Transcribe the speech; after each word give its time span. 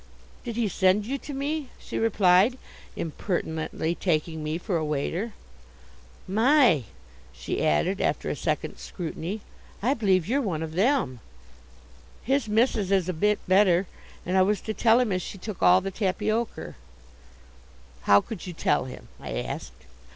"Did 0.43 0.55
he 0.55 0.67
send 0.67 1.05
you 1.05 1.19
to 1.19 1.31
me?" 1.31 1.69
she 1.77 1.99
replied, 1.99 2.57
impertinently 2.95 3.93
taking 3.93 4.43
me 4.43 4.57
for 4.57 4.75
a 4.77 4.83
waiter. 4.83 5.33
"My!" 6.27 6.85
she 7.31 7.63
added, 7.63 8.01
after 8.01 8.27
a 8.27 8.35
second 8.35 8.77
scrutiny, 8.77 9.41
"I 9.79 9.93
b'lieve 9.93 10.27
you're 10.27 10.41
one 10.41 10.63
of 10.63 10.71
them. 10.73 11.19
His 12.23 12.49
missis 12.49 12.89
is 12.89 13.09
a 13.09 13.13
bit 13.13 13.37
better, 13.47 13.85
and 14.25 14.35
I 14.37 14.41
was 14.41 14.59
to 14.61 14.73
tell 14.73 14.99
him 14.99 15.11
as 15.11 15.21
she 15.21 15.37
took 15.37 15.61
all 15.61 15.81
the 15.81 15.91
tapiocar." 15.91 16.73
"How 18.05 18.21
could 18.21 18.47
you 18.47 18.53
tell 18.53 18.85
him?" 18.85 19.07
I 19.19 19.33
asked. 19.35 19.83